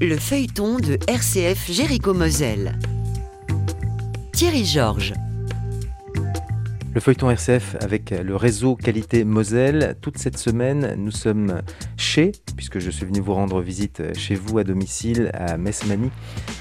Le 0.00 0.16
feuilleton 0.16 0.78
de 0.78 0.98
RCF 1.06 1.70
Jéricho 1.70 2.14
Moselle. 2.14 2.78
Thierry 4.32 4.64
Georges. 4.64 5.14
Le 6.92 7.00
feuilleton 7.00 7.30
RCF 7.30 7.76
avec 7.80 8.10
le 8.10 8.34
réseau 8.34 8.74
Qualité 8.74 9.24
Moselle. 9.24 9.96
Toute 10.00 10.18
cette 10.18 10.36
semaine, 10.36 10.94
nous 10.98 11.12
sommes 11.12 11.62
chez, 11.96 12.32
puisque 12.56 12.80
je 12.80 12.90
suis 12.90 13.06
venu 13.06 13.20
vous 13.20 13.34
rendre 13.34 13.60
visite 13.60 14.02
chez 14.16 14.34
vous 14.34 14.58
à 14.58 14.64
domicile 14.64 15.30
à 15.32 15.56
Mesmani, 15.56 16.10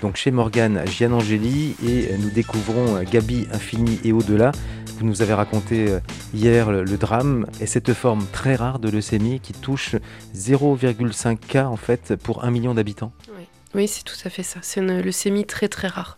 donc 0.01 0.15
chez 0.15 0.29
Morgane 0.29 0.81
Gianangeli, 0.87 1.75
et 1.85 2.15
nous 2.19 2.29
découvrons 2.29 3.01
Gabi 3.11 3.47
Infini 3.51 3.99
et 4.03 4.13
au-delà. 4.13 4.51
Vous 4.97 5.05
nous 5.05 5.21
avez 5.21 5.33
raconté 5.33 5.89
euh, 5.89 5.99
hier 6.33 6.71
le, 6.71 6.85
drame 6.97 7.47
et 7.59 7.65
cette 7.65 7.93
forme 7.93 8.25
très 8.31 8.55
rare 8.55 8.79
de 8.79 8.89
leucémie 8.89 9.39
qui 9.39 9.53
touche 9.53 9.95
0,5 10.35 11.37
cas 11.37 11.65
en 11.65 11.75
fait 11.75 12.15
pour 12.15 12.43
un 12.43 12.51
million 12.51 12.73
d'habitants. 12.73 13.11
Oui, 13.35 13.45
oui 13.75 13.87
c'est 13.87 14.03
tout 14.03 14.15
à 14.23 14.29
fait 14.29 14.43
ça. 14.43 14.59
C'est 14.61 14.81
une 14.81 15.01
leucémie 15.01 15.45
très 15.45 15.67
très 15.67 15.87
rare. 15.87 16.17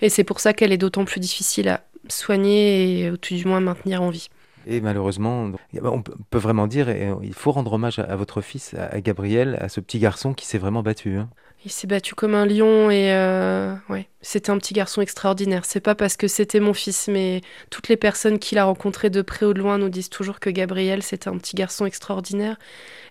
Et 0.00 0.08
c'est 0.08 0.24
pour 0.24 0.40
ça 0.40 0.52
qu'elle 0.52 0.72
est 0.72 0.78
d'autant 0.78 1.04
plus 1.04 1.20
difficile 1.20 1.68
à 1.68 1.84
soigner 2.08 3.00
et 3.00 3.10
au 3.10 3.16
tout 3.16 3.34
du 3.34 3.44
moins 3.44 3.58
à 3.58 3.60
maintenir 3.60 4.02
en 4.02 4.10
vie. 4.10 4.28
Et 4.66 4.80
malheureusement, 4.80 5.50
on 5.82 6.02
peut 6.02 6.38
vraiment 6.38 6.66
dire, 6.66 6.90
et 6.90 7.10
il 7.22 7.32
faut 7.32 7.52
rendre 7.52 7.72
hommage 7.72 8.00
à 8.00 8.16
votre 8.16 8.42
fils, 8.42 8.74
à 8.74 9.00
Gabriel, 9.00 9.56
à 9.60 9.70
ce 9.70 9.80
petit 9.80 9.98
garçon 9.98 10.34
qui 10.34 10.44
s'est 10.44 10.58
vraiment 10.58 10.82
battu. 10.82 11.18
Il 11.64 11.72
s'est 11.72 11.88
battu 11.88 12.14
comme 12.14 12.36
un 12.36 12.46
lion 12.46 12.88
et 12.88 13.12
euh, 13.12 13.74
ouais, 13.88 14.08
c'était 14.22 14.50
un 14.50 14.58
petit 14.58 14.74
garçon 14.74 15.00
extraordinaire. 15.00 15.64
C'est 15.64 15.80
pas 15.80 15.96
parce 15.96 16.16
que 16.16 16.28
c'était 16.28 16.60
mon 16.60 16.72
fils, 16.72 17.08
mais 17.08 17.40
toutes 17.68 17.88
les 17.88 17.96
personnes 17.96 18.38
qu'il 18.38 18.58
a 18.58 18.64
rencontrées 18.64 19.10
de 19.10 19.22
près 19.22 19.44
ou 19.44 19.52
de 19.54 19.58
loin 19.58 19.76
nous 19.76 19.88
disent 19.88 20.08
toujours 20.08 20.38
que 20.38 20.50
Gabriel 20.50 21.02
c'était 21.02 21.28
un 21.28 21.36
petit 21.36 21.56
garçon 21.56 21.84
extraordinaire. 21.84 22.56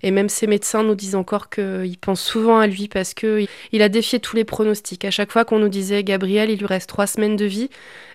Et 0.02 0.12
même 0.12 0.30
ses 0.30 0.48
médecins 0.48 0.82
nous 0.84 0.96
disent 0.96 1.16
encore 1.16 1.50
qu'ils 1.50 1.98
pensent 2.00 2.22
souvent 2.22 2.58
à 2.60 2.68
lui 2.68 2.88
parce 2.88 3.14
que 3.14 3.46
il 3.73 3.82
a 3.82 3.90
défié 3.90 4.20
tous 4.22 4.38
les 4.38 4.45
pronostics. 4.45 5.04
À 5.04 5.11
chaque 5.11 5.32
fois 5.32 5.44
qu'on 5.44 5.59
nous 5.59 5.70
disait 5.70 6.06
Gabriel, 6.06 6.50
il 6.50 6.59
lui 6.59 6.67
reste 6.67 6.88
trois 6.88 7.08
semaines 7.08 7.36
de 7.36 7.45
vie, 7.45 7.70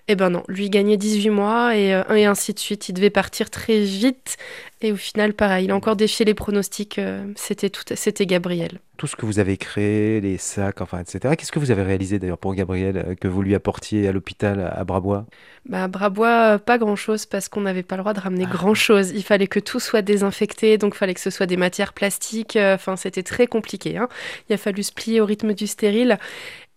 eh 0.07 0.15
ben 0.15 0.31
non, 0.31 0.43
lui 0.47 0.69
gagnait 0.71 0.97
18 0.97 1.29
mois 1.29 1.77
et, 1.77 1.93
euh, 1.93 2.03
et 2.15 2.25
ainsi 2.25 2.53
de 2.53 2.59
suite. 2.59 2.89
Il 2.89 2.93
devait 2.93 3.11
partir 3.11 3.51
très 3.51 3.79
vite 3.81 4.37
et 4.83 4.91
au 4.91 4.97
final, 4.97 5.33
pareil, 5.33 5.65
il 5.65 5.71
a 5.71 5.75
encore 5.75 5.95
défié 5.95 6.25
les 6.25 6.33
pronostics. 6.33 6.99
Euh, 6.99 7.25
c'était 7.35 7.69
tout, 7.69 7.83
c'était 7.95 8.25
Gabriel. 8.25 8.79
Tout 8.97 9.07
ce 9.07 9.15
que 9.15 9.25
vous 9.25 9.39
avez 9.39 9.57
créé, 9.57 10.19
les 10.21 10.37
sacs, 10.37 10.81
enfin, 10.81 10.99
etc. 10.99 11.35
Qu'est-ce 11.37 11.51
que 11.51 11.59
vous 11.59 11.71
avez 11.71 11.83
réalisé 11.83 12.19
d'ailleurs 12.19 12.37
pour 12.37 12.53
Gabriel 12.53 12.97
euh, 12.97 13.15
que 13.15 13.27
vous 13.27 13.41
lui 13.41 13.55
apportiez 13.55 14.07
à 14.07 14.11
l'hôpital 14.11 14.71
à 14.75 14.83
Brabois? 14.83 15.25
Bah, 15.67 15.83
À 15.83 15.87
Brabois, 15.87 16.59
pas 16.59 16.77
grand-chose 16.77 17.25
parce 17.25 17.47
qu'on 17.47 17.61
n'avait 17.61 17.83
pas 17.83 17.95
le 17.95 18.01
droit 18.01 18.13
de 18.13 18.19
ramener 18.19 18.45
ah. 18.47 18.53
grand-chose. 18.53 19.11
Il 19.11 19.23
fallait 19.23 19.47
que 19.47 19.59
tout 19.59 19.79
soit 19.79 20.01
désinfecté, 20.01 20.77
donc 20.77 20.95
il 20.95 20.97
fallait 20.97 21.13
que 21.13 21.21
ce 21.21 21.29
soit 21.29 21.45
des 21.45 21.57
matières 21.57 21.93
plastiques. 21.93 22.57
Enfin, 22.61 22.97
c'était 22.97 23.23
très 23.23 23.47
compliqué. 23.47 23.97
Hein. 23.97 24.09
Il 24.49 24.53
a 24.53 24.57
fallu 24.57 24.83
se 24.83 24.91
plier 24.91 25.21
au 25.21 25.25
rythme 25.25 25.53
du 25.53 25.65
stérile. 25.65 26.19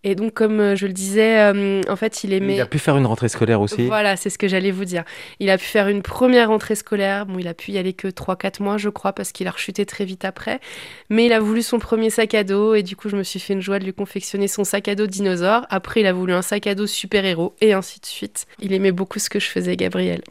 Et 0.07 0.15
donc, 0.15 0.33
comme 0.33 0.61
euh, 0.61 0.75
je 0.77 0.87
le 0.87 0.93
disais, 0.93 1.37
euh, 1.37 1.81
en 1.89 1.97
fait, 1.97 2.23
il 2.23 2.31
aimait. 2.31 2.55
Il 2.55 2.61
a 2.61 2.65
pu 2.65 2.79
faire 2.79 2.95
une 2.95 3.05
rentrée 3.05 3.27
scolaire 3.27 3.59
aussi. 3.59 3.87
Voilà, 3.87 4.15
c'est 4.15 4.29
ce 4.29 4.37
que 4.37 4.47
j'allais 4.47 4.71
vous 4.71 4.85
dire. 4.85 5.03
Il 5.41 5.49
a 5.49 5.57
pu 5.57 5.65
faire 5.65 5.89
une 5.89 6.01
première 6.01 6.47
rentrée 6.47 6.75
scolaire. 6.75 7.25
Bon, 7.25 7.39
il 7.39 7.47
a 7.49 7.53
pu 7.53 7.73
y 7.73 7.77
aller 7.77 7.91
que 7.91 8.07
3-4 8.07 8.63
mois, 8.63 8.77
je 8.77 8.87
crois, 8.87 9.11
parce 9.11 9.33
qu'il 9.33 9.49
a 9.49 9.51
rechuté 9.51 9.85
très 9.85 10.05
vite 10.05 10.23
après. 10.23 10.61
Mais 11.09 11.25
il 11.25 11.33
a 11.33 11.41
voulu 11.41 11.61
son 11.61 11.77
premier 11.77 12.09
sac 12.09 12.35
à 12.35 12.45
dos. 12.45 12.73
Et 12.73 12.83
du 12.83 12.95
coup, 12.95 13.09
je 13.09 13.17
me 13.17 13.23
suis 13.23 13.41
fait 13.41 13.51
une 13.51 13.59
joie 13.59 13.79
de 13.79 13.83
lui 13.83 13.91
confectionner 13.91 14.47
son 14.47 14.63
sac 14.63 14.87
à 14.87 14.95
dos 14.95 15.07
dinosaure. 15.07 15.65
Après, 15.69 15.99
il 15.99 16.07
a 16.07 16.13
voulu 16.13 16.31
un 16.31 16.41
sac 16.41 16.67
à 16.67 16.73
dos 16.73 16.87
super-héros. 16.87 17.53
Et 17.59 17.73
ainsi 17.73 17.99
de 17.99 18.05
suite. 18.05 18.45
Il 18.61 18.71
aimait 18.71 18.93
beaucoup 18.93 19.19
ce 19.19 19.29
que 19.29 19.41
je 19.41 19.47
faisais, 19.47 19.75
Gabriel. 19.75 20.21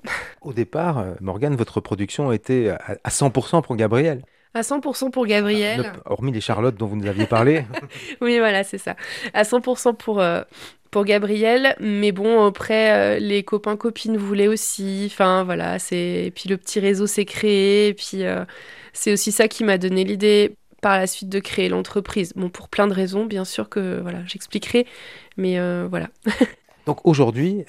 Au 0.41 0.55
départ, 0.55 1.01
euh, 1.01 1.13
Morgane, 1.21 1.55
votre 1.55 1.83
production 1.83 2.33
était 2.33 2.71
à 3.05 3.11
100% 3.11 3.61
pour 3.61 3.77
Gabriel. 3.77 4.23
À 4.57 4.63
100% 4.63 5.11
pour 5.11 5.27
Gabriel. 5.27 5.93
hormis 6.07 6.33
les 6.33 6.41
Charlottes 6.41 6.77
dont 6.77 6.87
vous 6.87 6.97
nous 6.97 7.07
aviez 7.07 7.27
parlé. 7.27 7.67
oui, 8.23 8.39
voilà, 8.39 8.65
c'est 8.65 8.79
ça. 8.79 8.97
À 9.35 9.43
100% 9.43 9.95
pour, 9.97 10.19
euh, 10.19 10.41
pour 10.91 11.05
Gabriel. 11.05 11.77
Mais 11.79 12.11
bon, 12.11 12.43
après, 12.47 13.17
euh, 13.17 13.19
les 13.19 13.43
copains-copines 13.43 14.17
voulaient 14.17 14.49
aussi. 14.49 15.11
Enfin, 15.13 15.45
voilà. 15.45 15.77
Et 15.91 16.33
puis 16.35 16.49
le 16.49 16.57
petit 16.57 16.81
réseau 16.81 17.07
s'est 17.07 17.27
créé. 17.27 17.89
Et 17.89 17.95
puis 17.95 18.25
euh, 18.25 18.47
c'est 18.95 19.13
aussi 19.13 19.31
ça 19.31 19.47
qui 19.47 19.63
m'a 19.63 19.77
donné 19.77 20.05
l'idée 20.05 20.57
par 20.81 20.97
la 20.97 21.07
suite 21.07 21.29
de 21.29 21.39
créer 21.39 21.69
l'entreprise. 21.69 22.33
Bon, 22.35 22.49
pour 22.49 22.71
plein 22.71 22.87
de 22.87 22.95
raisons, 22.95 23.27
bien 23.27 23.45
sûr 23.45 23.69
que 23.69 24.01
voilà, 24.01 24.21
j'expliquerai. 24.27 24.87
Mais 25.37 25.59
voilà. 25.87 26.09
Donc 26.87 27.05
aujourd'hui, 27.05 27.65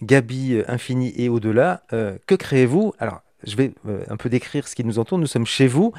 Gabi 0.00 0.62
Infini 0.68 1.12
et 1.16 1.28
au-delà, 1.28 1.82
que 1.90 2.34
créez-vous? 2.36 2.92
Alors, 3.00 3.22
je 3.44 3.56
vais 3.56 3.72
un 4.08 4.16
peu 4.16 4.28
décrire 4.28 4.68
ce 4.68 4.76
qui 4.76 4.84
nous 4.84 5.00
entoure. 5.00 5.18
Nous 5.18 5.26
sommes 5.26 5.46
chez 5.46 5.66
vous. 5.66 5.92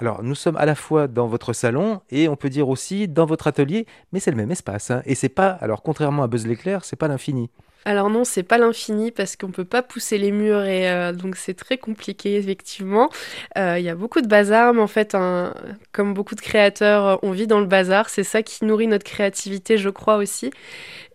Alors, 0.00 0.22
nous 0.22 0.36
sommes 0.36 0.56
à 0.56 0.64
la 0.64 0.76
fois 0.76 1.08
dans 1.08 1.26
votre 1.26 1.52
salon 1.52 2.00
et 2.10 2.28
on 2.28 2.36
peut 2.36 2.50
dire 2.50 2.68
aussi 2.68 3.08
dans 3.08 3.26
votre 3.26 3.48
atelier, 3.48 3.84
mais 4.12 4.20
c'est 4.20 4.30
le 4.30 4.36
même 4.36 4.52
espace. 4.52 4.92
Hein. 4.92 5.02
et 5.06 5.16
c'est 5.16 5.28
pas, 5.28 5.48
alors 5.48 5.82
contrairement 5.82 6.22
à 6.22 6.28
Buzz 6.28 6.46
l'éclair, 6.46 6.84
c'est 6.84 6.96
pas 6.96 7.08
l'infini. 7.08 7.50
Alors 7.84 8.10
non, 8.10 8.24
c'est 8.24 8.42
pas 8.42 8.58
l'infini 8.58 9.10
parce 9.10 9.36
qu'on 9.36 9.50
peut 9.50 9.64
pas 9.64 9.82
pousser 9.82 10.18
les 10.18 10.30
murs 10.30 10.64
et 10.64 10.90
euh, 10.90 11.12
donc 11.12 11.36
c'est 11.36 11.54
très 11.54 11.78
compliqué 11.78 12.36
effectivement. 12.36 13.08
Euh, 13.56 13.78
il 13.78 13.84
y 13.84 13.88
a 13.88 13.94
beaucoup 13.94 14.20
de 14.20 14.26
bazar, 14.26 14.74
mais 14.74 14.82
en 14.82 14.86
fait, 14.86 15.16
comme 15.92 16.12
beaucoup 16.12 16.34
de 16.34 16.40
créateurs, 16.40 17.18
on 17.22 17.30
vit 17.30 17.46
dans 17.46 17.60
le 17.60 17.66
bazar. 17.66 18.10
C'est 18.10 18.24
ça 18.24 18.42
qui 18.42 18.64
nourrit 18.64 18.88
notre 18.88 19.04
créativité, 19.04 19.78
je 19.78 19.88
crois 19.88 20.16
aussi. 20.16 20.50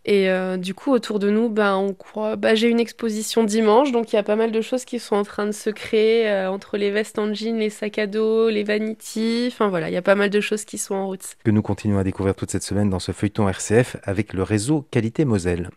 Et 0.05 0.29
euh, 0.29 0.57
du 0.57 0.73
coup, 0.73 0.91
autour 0.91 1.19
de 1.19 1.29
nous, 1.29 1.49
ben, 1.49 1.75
on 1.77 1.93
croit. 1.93 2.35
Bah, 2.35 2.55
j'ai 2.55 2.67
une 2.67 2.79
exposition 2.79 3.43
dimanche, 3.43 3.91
donc 3.91 4.11
il 4.11 4.17
y 4.17 4.19
a 4.19 4.23
pas 4.23 4.35
mal 4.35 4.51
de 4.51 4.61
choses 4.61 4.83
qui 4.83 4.99
sont 4.99 5.15
en 5.15 5.23
train 5.23 5.45
de 5.45 5.53
se 5.53 5.69
créer 5.69 6.29
euh, 6.29 6.51
entre 6.51 6.77
les 6.77 6.91
vestes 6.91 7.19
en 7.19 7.33
jean, 7.33 7.57
les 7.57 7.69
sacs 7.69 7.99
à 7.99 8.07
dos, 8.07 8.49
les 8.49 8.63
vanities. 8.63 9.45
Enfin 9.47 9.69
voilà, 9.69 9.89
il 9.89 9.93
y 9.93 9.97
a 9.97 10.01
pas 10.01 10.15
mal 10.15 10.29
de 10.29 10.41
choses 10.41 10.65
qui 10.65 10.77
sont 10.77 10.95
en 10.95 11.07
route. 11.07 11.35
Que 11.45 11.51
nous 11.51 11.61
continuons 11.61 11.99
à 11.99 12.03
découvrir 12.03 12.35
toute 12.35 12.51
cette 12.51 12.63
semaine 12.63 12.89
dans 12.89 12.99
ce 12.99 13.13
feuilleton 13.13 13.47
RCF 13.47 13.95
avec 14.03 14.33
le 14.33 14.43
réseau 14.43 14.85
Qualité 14.91 15.23
Moselle. 15.23 15.69